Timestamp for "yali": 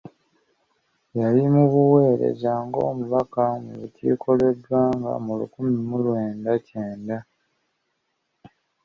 1.19-1.41